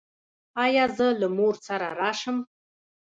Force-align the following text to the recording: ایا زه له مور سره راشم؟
ایا 0.63 0.85
زه 0.97 1.07
له 1.21 1.27
مور 1.37 1.55
سره 1.67 1.87
راشم؟ 1.99 2.37